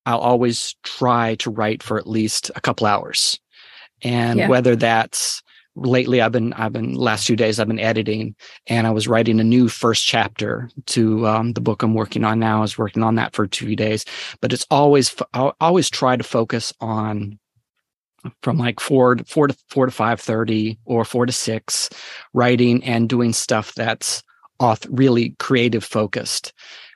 [0.06, 3.38] I'll always try to write for at least a couple hours.
[4.02, 4.48] And yeah.
[4.48, 5.42] whether that's
[5.74, 8.34] lately I've been I've been last few days I've been editing
[8.66, 12.38] and I was writing a new first chapter to um, the book I'm working on
[12.38, 12.58] now.
[12.58, 14.04] I was working on that for two days,
[14.40, 17.38] but it's always I always try to focus on
[18.42, 21.88] from like four to four to four to five thirty or four to six,
[22.32, 24.22] writing and doing stuff that's
[24.60, 26.52] off really creative focused.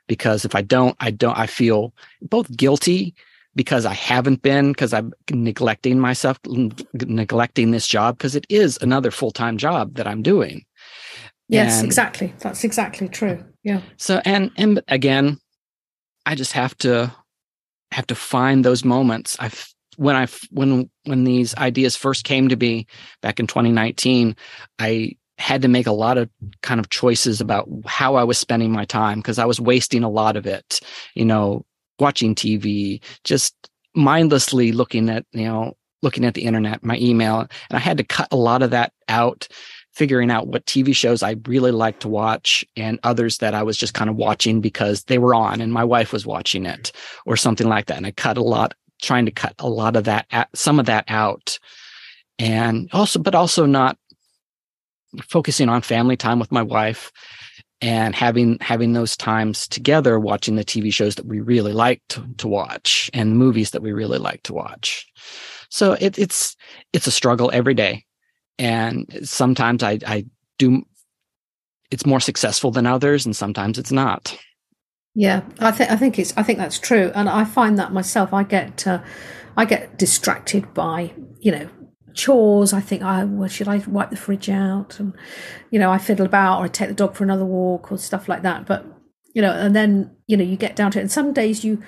[0.07, 3.15] Because if I don't, I don't I feel both guilty
[3.55, 6.39] because I haven't been because I'm neglecting myself,
[6.93, 10.65] neglecting this job because it is another full time job that I'm doing.
[11.47, 12.33] Yes, and exactly.
[12.39, 13.43] That's exactly true.
[13.63, 13.81] Yeah.
[13.97, 15.39] So and and again,
[16.25, 17.13] I just have to
[17.91, 19.37] have to find those moments.
[19.39, 22.87] I've when I when when these ideas first came to me
[23.21, 24.35] back in 2019,
[24.79, 26.29] I had to make a lot of
[26.61, 30.09] kind of choices about how I was spending my time because I was wasting a
[30.09, 30.79] lot of it.
[31.15, 31.65] You know,
[31.99, 33.55] watching TV, just
[33.95, 37.39] mindlessly looking at, you know, looking at the internet, my email.
[37.39, 39.47] And I had to cut a lot of that out,
[39.93, 43.77] figuring out what TV shows I really liked to watch and others that I was
[43.77, 46.91] just kind of watching because they were on and my wife was watching it
[47.25, 47.97] or something like that.
[47.97, 51.05] And I cut a lot, trying to cut a lot of that, some of that
[51.07, 51.57] out.
[52.39, 53.97] And also, but also not
[55.21, 57.11] focusing on family time with my wife
[57.83, 62.47] and having having those times together watching the tv shows that we really liked to,
[62.47, 65.05] watch and movies that we really like to watch.
[65.69, 66.55] So it, it's
[66.93, 68.05] it's a struggle every day.
[68.57, 70.25] And sometimes i i
[70.57, 70.83] do
[71.91, 74.37] it's more successful than others and sometimes it's not.
[75.13, 77.11] Yeah i think i think it's i think that's true.
[77.13, 79.01] And i find that myself i get uh,
[79.57, 81.69] i get distracted by you know
[82.13, 82.73] chores.
[82.73, 84.99] I think, oh, well, should I wipe the fridge out?
[84.99, 85.13] And,
[85.69, 88.27] you know, I fiddle about or I take the dog for another walk or stuff
[88.27, 88.65] like that.
[88.65, 88.85] But,
[89.33, 91.01] you know, and then, you know, you get down to it.
[91.01, 91.81] And some days you,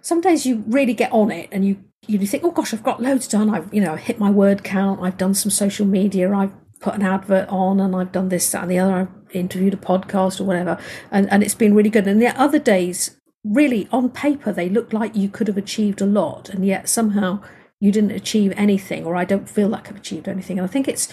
[0.00, 3.02] some days you really get on it and you, you think, oh gosh, I've got
[3.02, 3.48] loads done.
[3.48, 5.00] I've, you know, hit my word count.
[5.02, 6.32] I've done some social media.
[6.32, 8.92] I've put an advert on and I've done this, that, and the other.
[8.92, 10.78] I've interviewed a podcast or whatever.
[11.10, 12.06] And, and it's been really good.
[12.06, 16.06] And the other days, really on paper, they look like you could have achieved a
[16.06, 16.50] lot.
[16.50, 17.42] And yet somehow
[17.80, 20.58] you didn't achieve anything or i don't feel like i've achieved anything.
[20.58, 21.08] And i think it's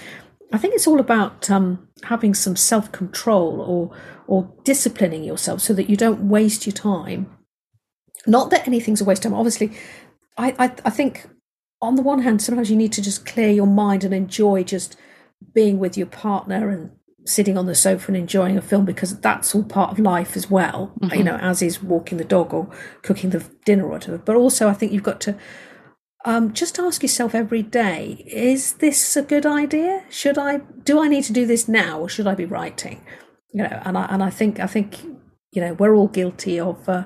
[0.53, 3.97] i think it's all about um, having some self-control or
[4.27, 7.29] or disciplining yourself so that you don't waste your time.
[8.25, 9.39] Not that anything's a waste of time.
[9.39, 9.71] Obviously
[10.37, 11.27] I, I i think
[11.81, 14.95] on the one hand sometimes you need to just clear your mind and enjoy just
[15.53, 16.91] being with your partner and
[17.25, 20.49] sitting on the sofa and enjoying a film because that's all part of life as
[20.49, 21.15] well mm-hmm.
[21.15, 22.69] you know as is walking the dog or
[23.03, 24.17] cooking the dinner or whatever.
[24.17, 25.37] But also i think you've got to
[26.23, 30.03] um, just ask yourself every day is this a good idea?
[30.09, 33.03] Should i do i need to do this now or should i be writing?
[33.53, 35.03] You know and i and i think i think
[35.51, 37.05] you know we're all guilty of uh,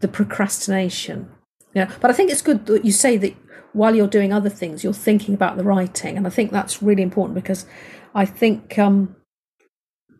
[0.00, 1.30] the procrastination.
[1.74, 3.34] Yeah but i think it's good that you say that
[3.72, 6.16] while you're doing other things you're thinking about the writing.
[6.16, 7.66] And i think that's really important because
[8.14, 9.16] i think um,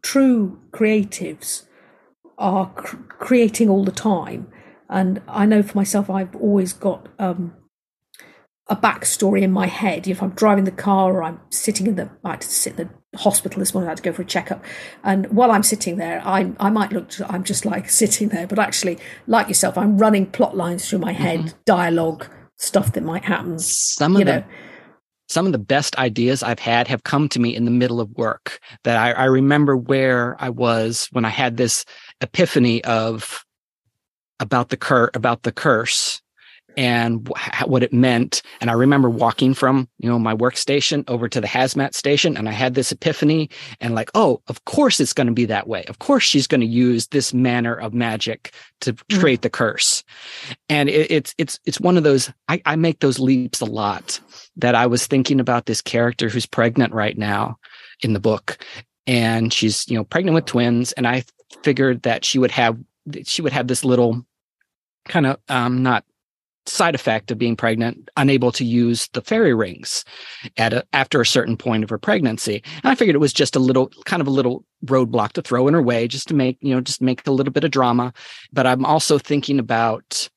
[0.02, 1.64] true creatives
[2.36, 4.48] are cr- creating all the time.
[4.90, 7.54] And i know for myself i've always got um,
[8.68, 10.08] a backstory in my head.
[10.08, 12.88] If I'm driving the car or I'm sitting in the, I had to sit in
[13.12, 14.64] the hospital this morning, I had to go for a checkup.
[15.02, 18.58] And while I'm sitting there, I I might look, I'm just like sitting there, but
[18.58, 21.58] actually, like yourself, I'm running plot lines through my head, mm-hmm.
[21.66, 23.58] dialogue, stuff that might happen.
[23.58, 24.44] Some of the
[25.28, 28.10] some of the best ideas I've had have come to me in the middle of
[28.12, 28.60] work.
[28.84, 31.84] That I, I remember where I was when I had this
[32.20, 33.44] epiphany of
[34.40, 36.22] about the cur about the curse
[36.76, 38.42] and wh- what it meant.
[38.60, 42.48] And I remember walking from, you know, my workstation over to the hazmat station and
[42.48, 45.84] I had this epiphany and like, oh, of course it's going to be that way.
[45.84, 49.20] Of course she's going to use this manner of magic to mm.
[49.20, 50.02] create the curse.
[50.68, 54.20] And it, it's, it's, it's one of those, I, I make those leaps a lot
[54.56, 57.58] that I was thinking about this character who's pregnant right now
[58.00, 58.58] in the book
[59.06, 60.92] and she's, you know, pregnant with twins.
[60.92, 61.24] And I
[61.62, 62.78] figured that she would have,
[63.24, 64.24] she would have this little
[65.06, 66.04] kind of, um, not
[66.66, 70.04] side effect of being pregnant, unable to use the fairy rings
[70.56, 72.62] at a, after a certain point of her pregnancy.
[72.82, 75.68] And I figured it was just a little kind of a little roadblock to throw
[75.68, 78.12] in her way just to make, you know, just make a little bit of drama.
[78.52, 80.28] But I'm also thinking about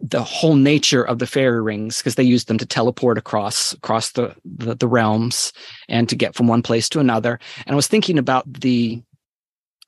[0.00, 4.12] the whole nature of the fairy rings because they use them to teleport across across
[4.12, 5.52] the, the the realms
[5.88, 7.38] and to get from one place to another.
[7.66, 9.00] And I was thinking about the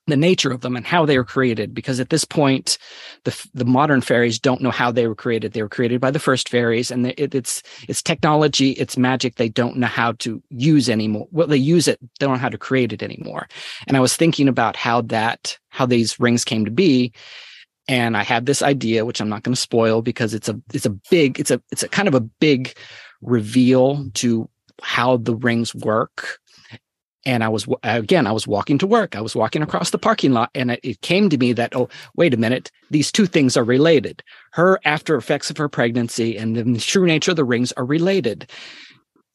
[0.07, 2.77] the nature of them and how they were created because at this point
[3.23, 5.53] the the modern fairies don't know how they were created.
[5.53, 9.35] They were created by the first fairies and it, it's it's technology it's magic.
[9.35, 11.27] They don't know how to use anymore.
[11.31, 13.47] Well they use it they don't know how to create it anymore.
[13.87, 17.13] And i was thinking about how that how these rings came to be
[17.87, 20.85] and i had this idea which i'm not going to spoil because it's a it's
[20.85, 22.73] a big it's a it's a kind of a big
[23.21, 24.49] reveal to
[24.81, 26.39] how the rings work
[27.25, 29.15] and I was again, I was walking to work.
[29.15, 31.89] I was walking across the parking lot, and it, it, came to me that oh,
[32.15, 34.23] wait a minute, these two things are related.
[34.51, 38.49] Her after effects of her pregnancy and the true nature of the rings are related.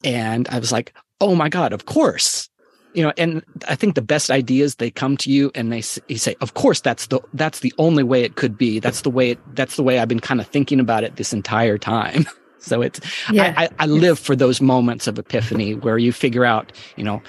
[0.03, 2.49] And I was like, oh my god, of course.
[2.93, 6.17] You know, and I think the best ideas they come to you and they, you
[6.17, 8.79] say, of course, that's the that's the only way it could be.
[8.79, 11.33] That's the way it, that's the way I've been kind of thinking about it this
[11.33, 12.25] entire time.
[12.61, 12.99] So it's
[13.31, 13.53] yeah.
[13.55, 17.21] I, I, I live for those moments of epiphany where you figure out, you know,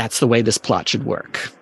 [0.00, 1.52] that's the way this plot should work.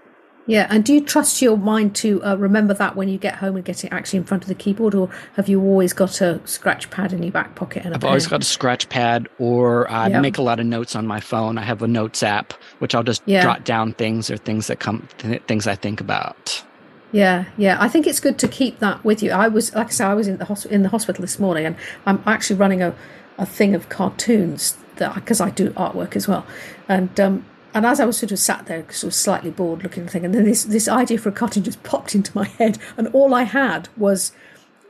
[0.47, 3.57] Yeah, and do you trust your mind to uh, remember that when you get home
[3.57, 6.41] and get it actually in front of the keyboard, or have you always got a
[6.47, 7.85] scratch pad in your back pocket?
[7.85, 8.09] And I've pen?
[8.09, 10.21] always got a scratch pad, or I yeah.
[10.21, 11.59] make a lot of notes on my phone.
[11.59, 13.43] I have a notes app, which I'll just yeah.
[13.43, 16.65] jot down things or things that come, th- things I think about.
[17.11, 17.77] Yeah, yeah.
[17.81, 19.33] I think it's good to keep that with you.
[19.33, 21.67] I was, like I said, I was in the hospital in the hospital this morning,
[21.67, 22.95] and I'm actually running a,
[23.37, 26.47] a thing of cartoons that because I do artwork as well,
[26.89, 27.45] and um,
[27.75, 30.35] and as I was sort of sat there, sort of slightly bored looking thing, and
[30.35, 33.43] then this this idea for a cartoon just popped into my head, and all I
[33.43, 34.33] had was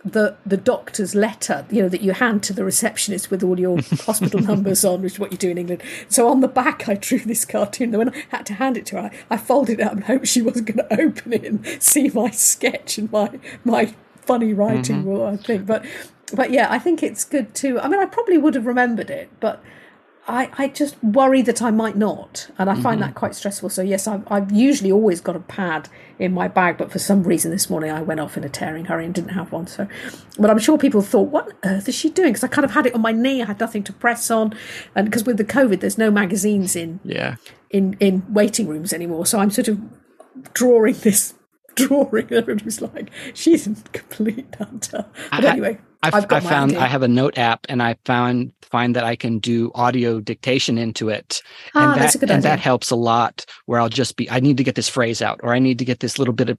[0.05, 3.79] the the doctor's letter, you know, that you hand to the receptionist with all your
[4.01, 5.83] hospital numbers on, which is what you do in England.
[6.09, 7.95] So on the back, I drew this cartoon.
[7.95, 10.05] And when I had to hand it to her, I, I folded it up and
[10.05, 14.53] hoped she wasn't going to open it and see my sketch and my my funny
[14.53, 15.05] writing.
[15.05, 15.35] Mm-hmm.
[15.35, 15.85] I think, but
[16.33, 17.81] but yeah, I think it's good too.
[17.81, 19.63] I mean, I probably would have remembered it, but
[20.29, 23.09] I, I just worry that I might not, and I find mm-hmm.
[23.09, 23.71] that quite stressful.
[23.71, 25.89] So yes, I've, I've usually always got a pad
[26.19, 28.85] in my bag, but for some reason this morning I went off in a tearing
[28.85, 29.67] hurry and didn't have one.
[29.67, 29.89] So,
[30.39, 32.73] but I'm sure people thought, "What on earth is she doing?" Because I kind of
[32.73, 34.55] had it on my knee, I had nothing to press on,
[34.95, 37.37] and because with the COVID, there's no magazines in yeah
[37.71, 39.25] in in waiting rooms anymore.
[39.25, 39.81] So I'm sort of
[40.53, 41.35] drawing this
[41.75, 45.79] drawing, and everybody's like, "She's in complete hunter." But I, anyway.
[46.03, 49.39] I've, i found I have a note app and I found find that I can
[49.39, 51.43] do audio dictation into it.
[51.75, 52.43] Ah, and that, and idea.
[52.43, 55.41] that helps a lot where I'll just be I need to get this phrase out
[55.43, 56.59] or I need to get this little bit of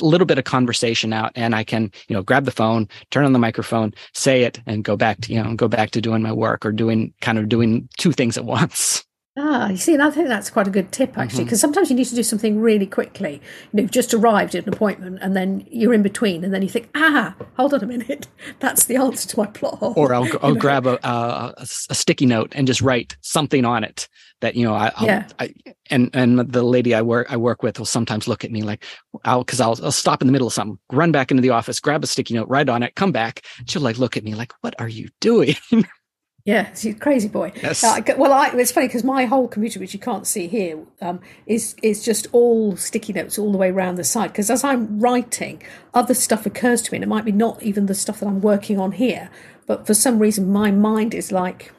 [0.00, 3.32] little bit of conversation out and I can, you know, grab the phone, turn on
[3.32, 6.32] the microphone, say it and go back to, you know, go back to doing my
[6.32, 9.04] work or doing kind of doing two things at once.
[9.42, 11.62] Ah, you see, and I think that's quite a good tip actually, because mm-hmm.
[11.62, 13.40] sometimes you need to do something really quickly.
[13.72, 16.68] You know, just arrived at an appointment, and then you're in between, and then you
[16.68, 18.28] think, ah, hold on a minute,
[18.60, 19.94] that's the answer to my plot hole.
[19.96, 24.08] Or I'll, I'll grab a, a, a, sticky note and just write something on it
[24.40, 25.26] that you know I, I'll, yeah.
[25.38, 25.54] I,
[25.88, 28.84] and and the lady I work I work with will sometimes look at me like
[29.24, 31.80] I'll because I'll, I'll stop in the middle of something, run back into the office,
[31.80, 33.42] grab a sticky note, write on it, come back.
[33.66, 35.56] She'll like look at me like, what are you doing?
[36.44, 37.52] Yeah, he's crazy boy.
[37.62, 37.84] Yes.
[37.84, 41.20] Uh, well, I, it's funny because my whole computer, which you can't see here, um,
[41.46, 44.28] is is just all sticky notes all the way around the side.
[44.32, 45.62] Because as I'm writing,
[45.92, 48.40] other stuff occurs to me, and it might be not even the stuff that I'm
[48.40, 49.30] working on here,
[49.66, 51.72] but for some reason my mind is like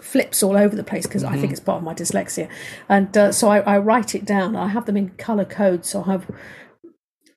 [0.00, 1.32] flips all over the place because mm-hmm.
[1.32, 1.52] I think mm-hmm.
[1.52, 2.48] it's part of my dyslexia,
[2.88, 4.56] and uh, so I, I, write it down.
[4.56, 6.30] I have them in color code, so I have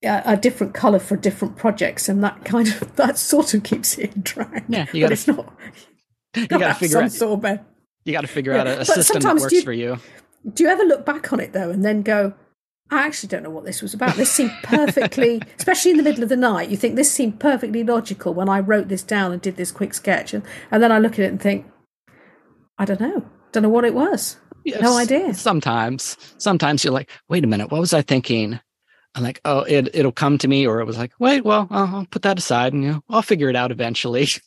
[0.04, 4.16] a, different color for different projects, and that kind of that sort of keeps it
[4.16, 4.66] in track.
[4.68, 5.54] Yeah, but it's not
[6.42, 7.60] you oh, got to figure out sort of
[8.06, 8.62] you got to figure yeah.
[8.62, 9.98] out a, a system that works you, for you.
[10.54, 12.34] Do you ever look back on it though and then go,
[12.92, 14.16] I actually don't know what this was about.
[14.16, 16.70] This seemed perfectly, especially in the middle of the night.
[16.70, 19.96] You think this seemed perfectly logical when I wrote this down and did this quick
[19.96, 21.66] sketch, and, and then I look at it and think,
[22.78, 24.38] I don't know, don't know what it was.
[24.64, 25.34] Yes, no idea.
[25.34, 28.60] Sometimes, sometimes you're like, wait a minute, what was I thinking?
[29.16, 31.96] I'm like, oh, it it'll come to me, or it was like, wait, well, I'll,
[31.96, 34.28] I'll put that aside, and you know, I'll figure it out eventually.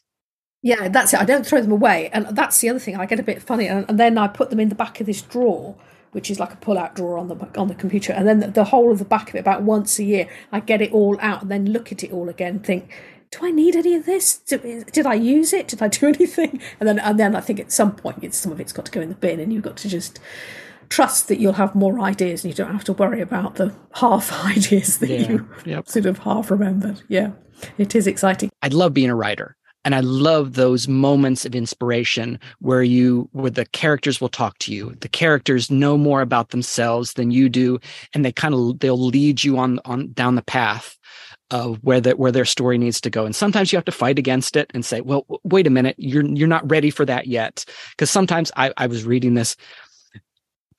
[0.62, 1.20] Yeah, that's it.
[1.20, 2.96] I don't throw them away, and that's the other thing.
[2.96, 5.06] I get a bit funny, and, and then I put them in the back of
[5.06, 5.76] this drawer,
[6.12, 8.64] which is like a pull-out drawer on the on the computer, and then the, the
[8.64, 9.40] whole of the back of it.
[9.40, 12.28] About once a year, I get it all out, and then look at it all
[12.28, 12.90] again, and think,
[13.30, 14.38] do I need any of this?
[14.38, 15.68] Did, did I use it?
[15.68, 16.60] Did I do anything?
[16.80, 18.92] And then and then I think at some point, it's some of it's got to
[18.92, 20.18] go in the bin, and you've got to just
[20.88, 24.32] trust that you'll have more ideas and you don't have to worry about the half
[24.46, 25.88] ideas that yeah, you yep.
[25.88, 27.02] sort of half remembered.
[27.08, 27.32] Yeah,
[27.76, 28.50] it is exciting.
[28.62, 29.54] I love being a writer.
[29.84, 34.72] And I love those moments of inspiration where you where the characters will talk to
[34.72, 34.94] you.
[35.00, 37.78] The characters know more about themselves than you do,
[38.12, 40.98] and they kind of they'll lead you on on down the path
[41.50, 43.24] of where that where their story needs to go.
[43.24, 46.24] And sometimes you have to fight against it and say, well, wait a minute, you're
[46.24, 47.64] you're not ready for that yet.
[47.92, 49.56] Because sometimes I, I was reading this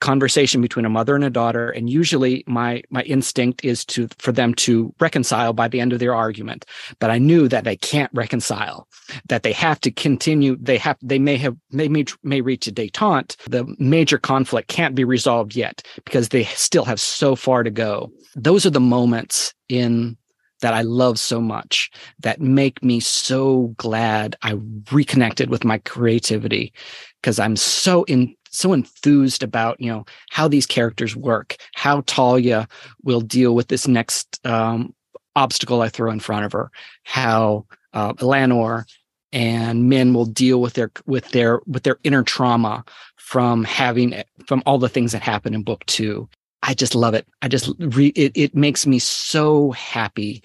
[0.00, 4.32] conversation between a mother and a daughter and usually my my instinct is to for
[4.32, 6.64] them to reconcile by the end of their argument.
[6.98, 8.88] But i knew that they can't reconcile
[9.28, 12.72] that they have to continue they have they may have they may, may reach a
[12.72, 13.36] detente.
[13.48, 18.10] The major conflict can't be resolved yet because they still have so far to go.
[18.34, 20.16] Those are the moments in
[20.60, 21.90] that I love so much
[22.20, 24.58] that make me so glad I
[24.92, 26.72] reconnected with my creativity
[27.20, 32.68] because I'm so in so enthused about you know how these characters work, how Talia
[33.02, 34.94] will deal with this next um,
[35.36, 36.70] obstacle I throw in front of her,
[37.04, 38.86] how uh, Eleanor
[39.32, 42.84] and Min will deal with their with their with their inner trauma
[43.16, 46.28] from having from all the things that happen in book two
[46.62, 47.26] I just love it.
[47.40, 50.42] I just re, it, it makes me so happy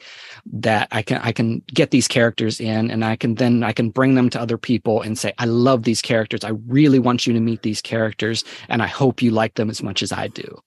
[0.54, 3.90] that I can I can get these characters in and I can then I can
[3.90, 6.44] bring them to other people and say I love these characters.
[6.44, 9.84] I really want you to meet these characters and I hope you like them as
[9.84, 10.62] much as I do.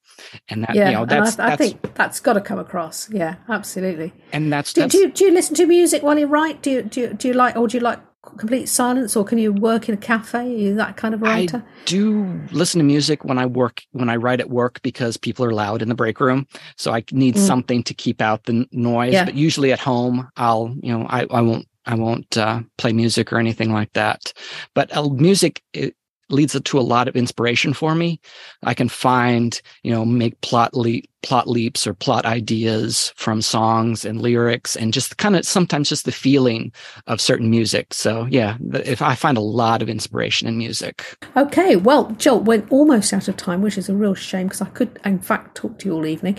[0.49, 3.09] And that yeah, you know that's, I, I think that's got to come across.
[3.11, 4.13] Yeah, absolutely.
[4.33, 6.61] And that's, do, that's do, you, do you listen to music while you write?
[6.61, 8.01] Do you do you, do you like or do you like
[8.37, 11.65] complete silence or can you work in a cafe are you that kind of writer
[11.65, 15.45] i do listen to music when i work when i write at work because people
[15.45, 17.39] are loud in the break room so i need mm.
[17.39, 19.25] something to keep out the noise yeah.
[19.25, 23.33] but usually at home i'll you know i, I won't I won't uh, play music
[23.33, 24.35] or anything like that.
[24.75, 25.97] But uh, music it,
[26.31, 28.21] leads to a lot of inspiration for me.
[28.63, 34.05] I can find, you know, make plot leap, plot leaps or plot ideas from songs
[34.05, 36.73] and lyrics and just kind of sometimes just the feeling
[37.07, 37.93] of certain music.
[37.93, 41.17] So yeah, if I find a lot of inspiration in music.
[41.37, 44.67] Okay, well, Joel, we're almost out of time, which is a real shame because I
[44.67, 46.39] could, in fact, talk to you all evening.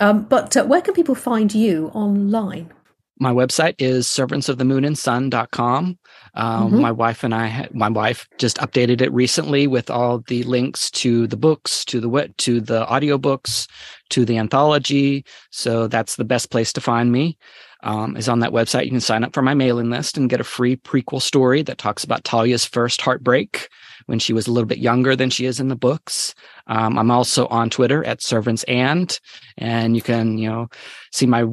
[0.00, 2.72] Um, but uh, where can people find you online?
[3.18, 5.98] My website is servantsofthemoonandsun.com.
[6.36, 6.80] Um, mm-hmm.
[6.80, 11.26] My wife and I, my wife just updated it recently with all the links to
[11.28, 13.68] the books, to the to the audiobooks,
[14.10, 15.24] to the anthology.
[15.50, 17.38] So that's the best place to find me.
[17.84, 18.84] Um, is on that website.
[18.84, 21.76] You can sign up for my mailing list and get a free prequel story that
[21.76, 23.68] talks about Talia's first heartbreak
[24.06, 26.34] when she was a little bit younger than she is in the books.
[26.66, 29.18] Um, I'm also on Twitter at servants and,
[29.58, 30.68] and you can, you know,
[31.12, 31.44] see my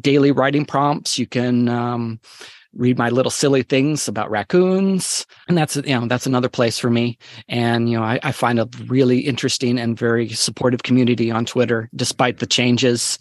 [0.00, 1.18] daily writing prompts.
[1.18, 2.20] You can, um,
[2.74, 6.88] read my little silly things about raccoons and that's you know that's another place for
[6.88, 7.18] me
[7.48, 11.90] and you know I, I, find a really interesting and very supportive community on twitter
[11.96, 13.18] despite the changes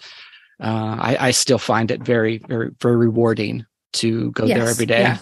[0.60, 4.86] uh, I, I, still find it very very very rewarding to go yes, there every
[4.86, 5.18] day yeah.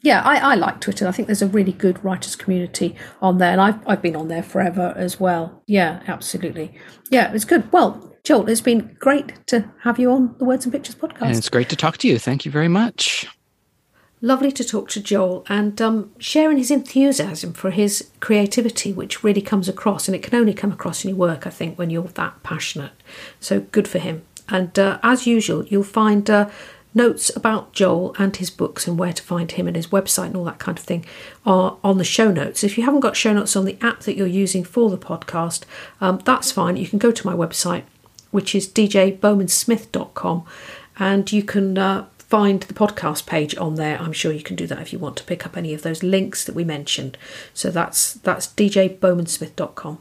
[0.00, 1.08] Yeah, I, I like Twitter.
[1.08, 4.28] I think there's a really good writers community on there, and I've I've been on
[4.28, 5.62] there forever as well.
[5.66, 6.72] Yeah, absolutely.
[7.10, 7.70] Yeah, it's good.
[7.72, 11.22] Well, Joel, it's been great to have you on the Words and Pictures podcast.
[11.22, 12.18] And it's great to talk to you.
[12.18, 13.26] Thank you very much.
[14.20, 19.42] Lovely to talk to Joel and um, sharing his enthusiasm for his creativity, which really
[19.42, 22.04] comes across, and it can only come across in your work, I think, when you're
[22.04, 22.92] that passionate.
[23.40, 24.22] So good for him.
[24.48, 26.28] And uh, as usual, you'll find.
[26.28, 26.50] Uh,
[26.94, 30.36] notes about Joel and his books and where to find him and his website and
[30.36, 31.04] all that kind of thing
[31.46, 32.64] are on the show notes.
[32.64, 35.64] If you haven't got show notes on the app that you're using for the podcast,
[36.00, 36.76] um, that's fine.
[36.76, 37.84] You can go to my website,
[38.30, 40.44] which is djbowmansmith.com,
[40.98, 43.98] and you can uh, find the podcast page on there.
[44.00, 46.02] I'm sure you can do that if you want to pick up any of those
[46.02, 47.16] links that we mentioned.
[47.54, 49.98] So that's that's djbowmansmith.com.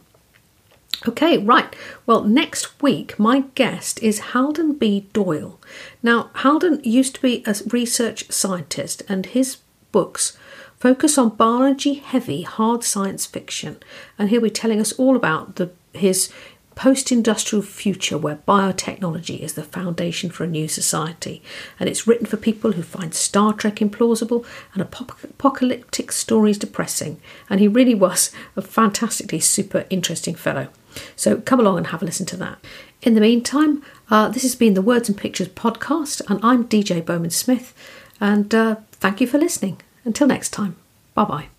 [1.07, 1.75] Okay, right.
[2.05, 5.07] Well, next week, my guest is Halden B.
[5.13, 5.59] Doyle.
[6.01, 9.57] Now, Halden used to be a research scientist, and his
[9.91, 10.37] books
[10.79, 13.77] focus on biology heavy, hard science fiction.
[14.17, 16.31] And he'll be telling us all about the, his
[16.75, 21.41] post industrial future where biotechnology is the foundation for a new society.
[21.79, 27.19] And it's written for people who find Star Trek implausible and apocalyptic stories depressing.
[27.49, 30.67] And he really was a fantastically super interesting fellow.
[31.15, 32.59] So come along and have a listen to that.
[33.01, 37.05] In the meantime, uh, this has been the Words and Pictures podcast, and I'm DJ
[37.05, 37.73] Bowman Smith.
[38.19, 39.81] And uh, thank you for listening.
[40.03, 40.75] Until next time,
[41.13, 41.56] bye bye.